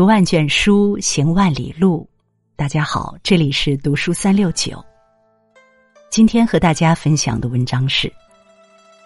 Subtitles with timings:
[0.00, 2.08] 读万卷书，行万里路。
[2.56, 4.82] 大家好，这里是读书三六九。
[6.08, 8.10] 今天和大家分享的文章是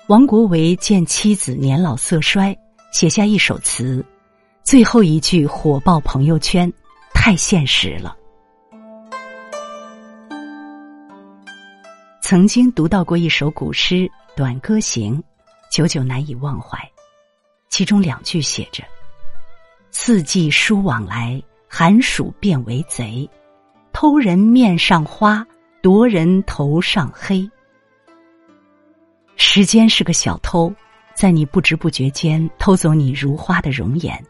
[0.06, 2.56] 王国维见妻子年老色衰，
[2.92, 4.06] 写下一首词，
[4.62, 6.72] 最后一句火爆朋友圈，
[7.12, 8.16] 太现实了。
[12.22, 13.96] 曾经读到过一首古诗
[14.36, 15.18] 《短歌行》，
[15.72, 16.78] 久久难以忘怀。
[17.68, 18.84] 其中两句写着。
[19.96, 23.30] 四季书往来，寒暑变为贼。
[23.92, 25.46] 偷人面上花，
[25.80, 27.48] 夺人头上黑。
[29.36, 30.70] 时间是个小偷，
[31.14, 34.22] 在你不知不觉间偷走你如花的容颜，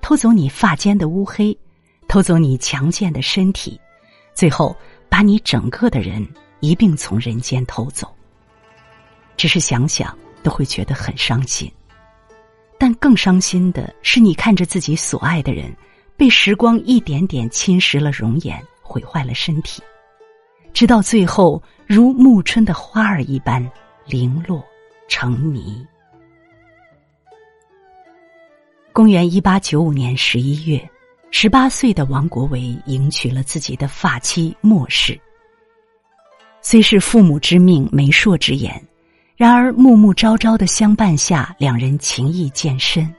[0.00, 1.56] 偷走你发间的乌黑，
[2.08, 3.80] 偷走你强健的身体，
[4.34, 4.76] 最后
[5.08, 8.12] 把你整个的人一并从人间偷走。
[9.36, 11.72] 只是想想都会觉得很伤心。
[13.02, 15.76] 更伤心的是，你看着自己所爱的人，
[16.16, 19.82] 被时光一点点侵蚀了容颜，毁坏了身体，
[20.72, 23.68] 直到最后如暮春的花儿一般
[24.06, 24.64] 零落
[25.08, 25.84] 成泥。
[28.92, 30.88] 公元一八九五年十一月，
[31.32, 35.20] 十八岁的王国维迎娶了自己的发妻莫氏。
[36.60, 38.80] 虽是父母之命、媒妁之言。
[39.42, 43.12] 然而，暮暮朝朝的相伴下，两人情谊渐深。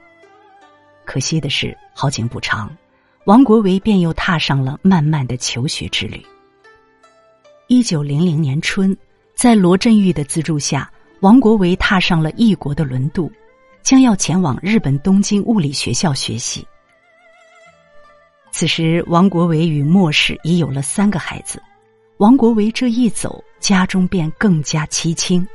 [1.04, 2.74] 可惜的是，好景不长，
[3.26, 6.24] 王国维便又踏上了漫漫的求学之旅。
[7.66, 8.96] 一九零零年春，
[9.34, 13.30] 在罗振玉的资助下，王国维踏上了异国的轮渡，
[13.82, 16.66] 将要前往日本东京物理学校学习。
[18.50, 21.62] 此时，王国维与莫氏已有了三个孩子，
[22.16, 25.46] 王国维这一走，家中便更加凄清。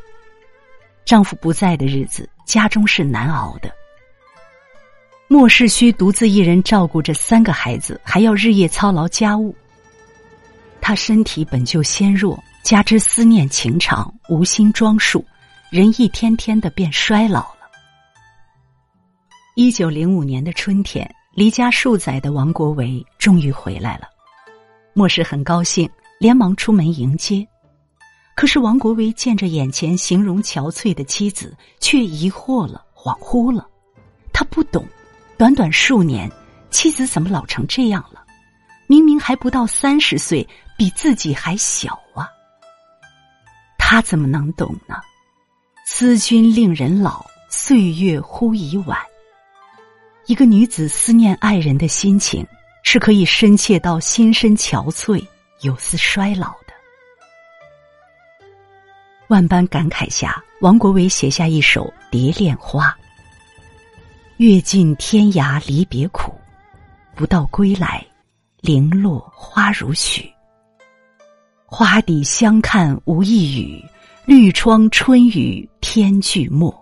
[1.10, 3.74] 丈夫不在的日子，家中是难熬的。
[5.28, 9.56] 莫世需独自一人照顾着三个孩子，还要日夜操劳家务。
[10.80, 15.26] 他身体本就纤弱，加之思念情长，无心装束，
[15.72, 17.62] 人一天天的变衰老了。
[19.56, 24.08] 一九零五年的春天，离家数载的王国维终于回来了。
[24.94, 25.90] 莫氏很高兴，
[26.20, 27.44] 连忙出门迎接。
[28.40, 33.68] 可是王国维见着眼前形容憔悴的妻子，却疑惑了，恍惚了。
[34.32, 34.88] 他不懂，
[35.38, 36.32] 短短数年，
[36.72, 38.24] 妻子怎么老成这样了？
[38.88, 42.30] 明明还不到三十岁，比自己还小啊！
[43.78, 44.96] 他怎么能懂呢？
[45.86, 48.98] 思君令人老，岁月忽已晚。
[50.28, 52.48] 一个女子思念爱人的心情，
[52.84, 55.22] 是可以深切到心身憔悴，
[55.60, 56.56] 有丝衰老。
[59.30, 62.88] 万般感慨下，王国维写下一首《蝶恋花》：
[64.38, 66.34] 阅尽天涯离别苦，
[67.14, 68.04] 不到归来，
[68.60, 70.28] 零落花如许。
[71.64, 73.86] 花底相看无一语，
[74.26, 76.74] 绿窗春雨天俱没。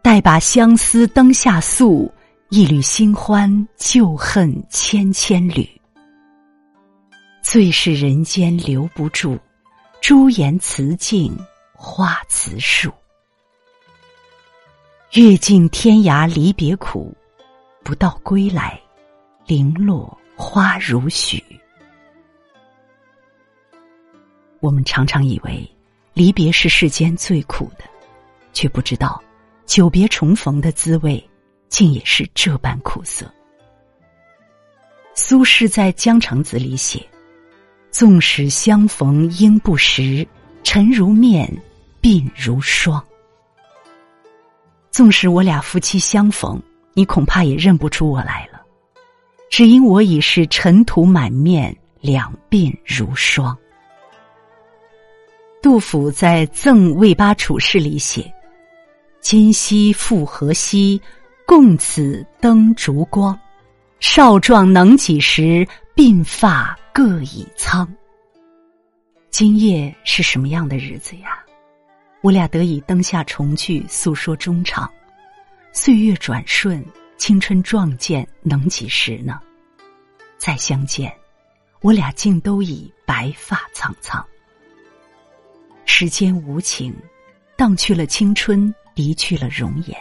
[0.00, 2.10] 待把相思灯下诉，
[2.48, 5.68] 一缕新欢旧恨千千缕。
[7.42, 9.38] 最是人间留不住。
[10.06, 11.34] 朱颜辞镜
[11.72, 12.92] 花辞树，
[15.12, 17.16] 阅尽天涯离别苦，
[17.82, 18.78] 不到归来，
[19.46, 21.42] 零落花如许。
[24.60, 25.66] 我们常常以为
[26.12, 27.84] 离别是世间最苦的，
[28.52, 29.24] 却不知道
[29.64, 31.30] 久别重逢的滋味，
[31.70, 33.24] 竟也是这般苦涩。
[35.14, 37.02] 苏轼在《江城子》里写。
[37.94, 40.26] 纵使相逢应不识，
[40.64, 41.48] 尘如面，
[42.02, 43.00] 鬓如霜。
[44.90, 46.60] 纵使我俩夫妻相逢，
[46.92, 48.60] 你恐怕也认不出我来了，
[49.48, 53.56] 只因我已是尘土满面，两鬓如霜。
[55.62, 58.28] 杜甫在《赠卫八处士》里写
[59.22, 61.00] ：“今夕复何夕，
[61.46, 63.38] 共此灯烛光。
[64.00, 65.64] 少壮能几时，
[65.94, 67.92] 鬓发。”各已苍。
[69.28, 71.44] 今夜是什么样的日子呀？
[72.22, 74.88] 我俩得以灯下重聚，诉说衷肠。
[75.72, 76.86] 岁月转瞬，
[77.16, 79.40] 青春壮健，能几时呢？
[80.38, 81.12] 再相见，
[81.80, 84.24] 我俩竟都已白发苍苍。
[85.86, 86.94] 时间无情，
[87.56, 89.98] 荡去了青春，离去了容颜。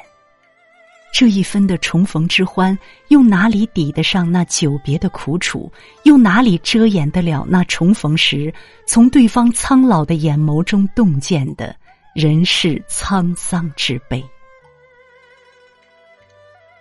[1.13, 2.75] 这一分的重逢之欢，
[3.10, 5.71] 又哪里抵得上那久别的苦楚？
[6.06, 8.51] 又哪里遮掩得了那重逢时
[8.88, 11.75] 从对方苍老的眼眸中洞见的
[12.15, 14.25] 人世沧桑之悲？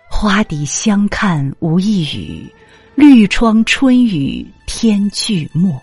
[0.09, 2.51] 花底相看无一语，
[2.95, 5.79] 绿窗春雨天俱没。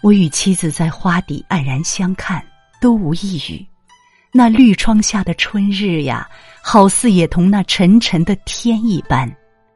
[0.00, 2.40] 我与妻子在花底黯然相看，
[2.80, 3.66] 都无一语。
[4.34, 6.26] 那绿窗下的春日呀，
[6.62, 9.30] 好似也同那沉沉的天一般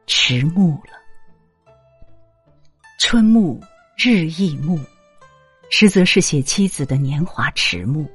[0.07, 0.97] 迟暮了。
[2.97, 3.61] 春暮
[3.95, 4.79] 日亦暮，
[5.69, 8.09] 实则是写妻子的年华迟暮。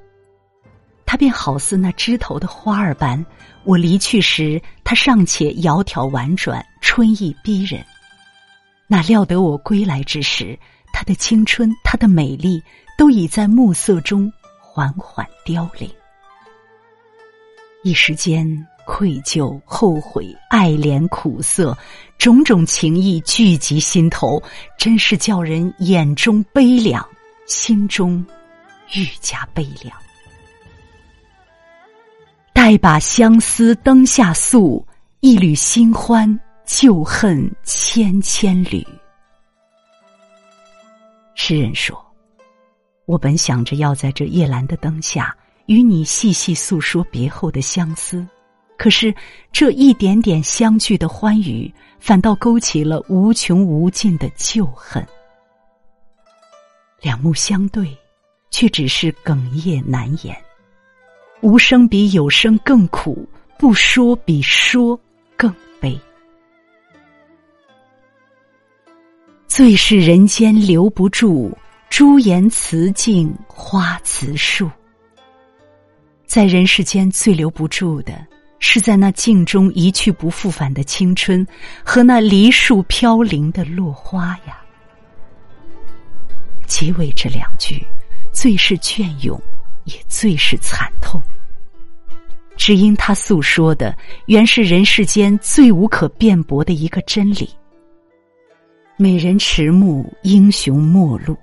[1.07, 3.25] 他便好似那枝头的花儿般，
[3.63, 7.81] 我离去时，他尚且窈窕婉转，春意逼人；
[8.89, 10.59] 哪料得我归来之时，
[10.93, 12.61] 他的青春，他的美丽，
[12.99, 15.89] 都已在暮色中缓缓凋零。
[17.85, 18.47] 一时间，
[18.87, 21.77] 愧疚、后悔、爱怜、苦涩，
[22.17, 24.41] 种种情意聚集心头，
[24.79, 27.05] 真是叫人眼中悲凉，
[27.47, 28.25] 心中
[28.95, 29.97] 愈加悲凉。
[32.53, 34.87] 待把相思灯下诉，
[35.19, 38.87] 一缕新欢，旧恨千千缕。
[41.35, 42.01] 诗人说
[43.07, 45.37] ：“我本想着要在这夜阑的灯下，
[45.67, 48.27] 与你细细诉说别后的相思，
[48.77, 49.15] 可是
[49.53, 55.07] 这一点点相聚的欢愉，反倒勾起了无穷无尽的旧恨。
[57.01, 57.97] 两目相对，
[58.51, 60.37] 却只是哽咽难言。
[61.41, 63.29] 无声比有声更苦，
[63.59, 64.99] 不说比说
[65.37, 65.99] 更悲。”
[69.49, 71.53] 最是人间留不住，
[71.91, 74.71] 朱颜辞镜花辞树。
[76.33, 78.27] 在人世间最留不住的，
[78.59, 81.47] 是在那镜中一去不复返的青春，
[81.85, 84.59] 和那梨树飘零的落花呀。
[86.67, 87.85] 结尾这两句，
[88.33, 89.39] 最是隽永，
[89.85, 91.21] 也最是惨痛。
[92.57, 93.95] 只因他诉说的，
[94.25, 97.47] 原是人世间最无可辩驳的一个真理。
[98.97, 101.37] 美人迟暮，英雄末路。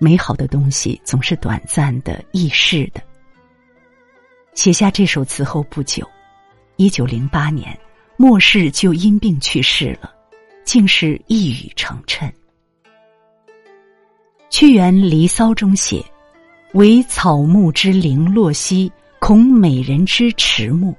[0.00, 3.00] 美好的东西总是短暂的、易逝的。
[4.60, 6.06] 写下这首词后不久，
[6.76, 7.74] 一九零八年，
[8.18, 10.12] 末世就因病去世了，
[10.66, 12.30] 竟是一语成谶。
[14.50, 16.04] 屈原《离骚》中写
[16.76, 20.94] ：“唯草木之零落兮，恐美人之迟暮。”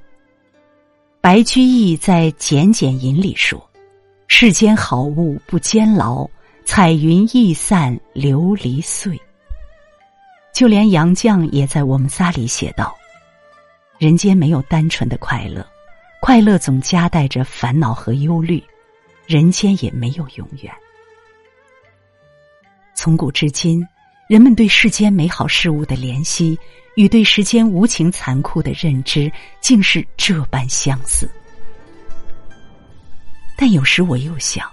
[1.22, 3.64] 白居易在《简简吟》里说。
[4.28, 6.28] 世间好物不坚牢，
[6.66, 9.22] 彩云易散琉璃碎。
[10.52, 12.98] 就连杨绛也在我们仨里写道
[14.02, 15.64] ：“人间没有单纯的快乐，
[16.20, 18.60] 快乐总夹带着烦恼和忧虑，
[19.28, 20.74] 人间也没有永远。”
[22.98, 23.88] 从古至今，
[24.28, 26.58] 人们对世间美好事物的怜惜，
[26.96, 31.30] 与对世间无情残酷的认知，竟是这般相似。
[33.56, 34.68] 但有时我又想，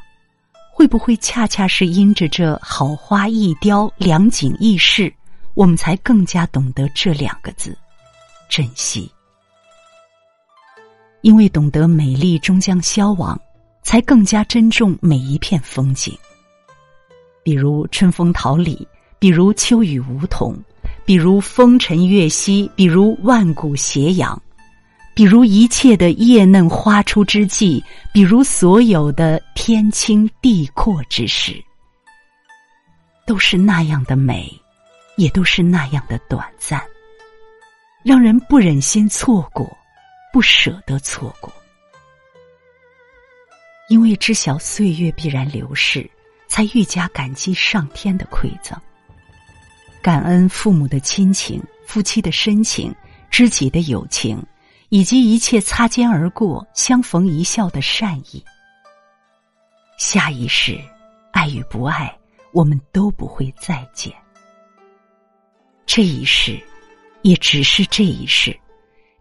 [0.72, 5.12] 会不会恰恰是因着这好花易凋、良景易逝，
[5.52, 7.76] 我们才更加懂得这两个字——
[8.48, 9.12] 珍惜？
[11.20, 13.38] 因为懂得美丽终将消亡，
[13.82, 16.16] 才更加珍重每一片风景。
[17.42, 18.86] 比如春风桃李，
[19.18, 20.56] 比如秋雨梧桐，
[21.04, 24.40] 比如风尘月兮，比如万古斜阳。
[25.14, 27.82] 比如一切的叶嫩花初之际，
[28.12, 31.60] 比如所有的天清地阔之时，
[33.26, 34.48] 都是那样的美，
[35.16, 36.80] 也都是那样的短暂，
[38.04, 39.68] 让人不忍心错过，
[40.32, 41.52] 不舍得错过。
[43.88, 46.08] 因为知晓岁月必然流逝，
[46.48, 48.78] 才愈加感激上天的馈赠，
[50.02, 52.94] 感恩父母的亲情、夫妻的深情、
[53.30, 54.44] 知己的友情。
[54.90, 58.42] 以及一切擦肩而过、相逢一笑的善意。
[59.98, 60.80] 下一世，
[61.30, 62.10] 爱与不爱，
[62.54, 64.10] 我们都不会再见。
[65.84, 66.58] 这一世，
[67.20, 68.58] 也只是这一世，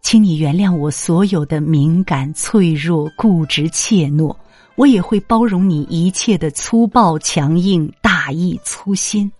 [0.00, 4.34] 请你原谅我所有的敏感、脆弱、固执、怯懦，
[4.76, 9.30] 我也会包容你一切的粗暴、强硬、大意、粗心。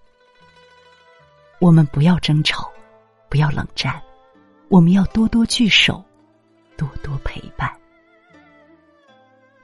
[1.58, 2.70] 我们不要争吵，
[3.28, 4.00] 不要冷战，
[4.68, 6.04] 我们要多多聚首。
[6.76, 7.68] 多多陪伴，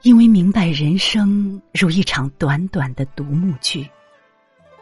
[0.01, 3.89] 因为明白人生如一场短短的独幕剧，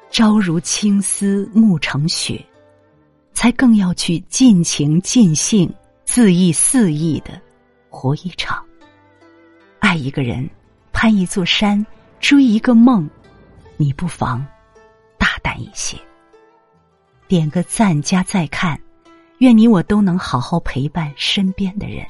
[0.10, 2.44] 朝如青丝，暮成雪，
[3.34, 5.72] 才更要去尽情尽兴、
[6.06, 7.42] 恣意肆意的
[7.90, 8.64] 活一场。
[9.80, 10.48] 爱一个人
[10.92, 11.86] 攀一座山
[12.20, 13.10] 追一个梦
[13.78, 14.46] 你不妨
[15.18, 15.98] 大胆一些。
[17.28, 18.80] 点个赞加再看
[19.40, 22.06] 愿你我都能好好陪伴身边的人。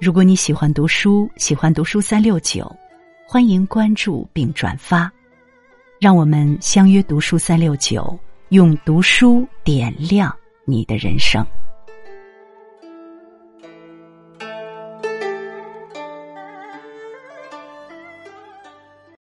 [0.00, 2.70] 如果你喜欢读书喜欢读书三六九
[3.24, 5.10] 欢迎关注并转发。
[6.02, 8.18] 让我们相约读书三六九
[8.52, 10.30] 用读书点亮
[10.66, 11.42] 你的人生。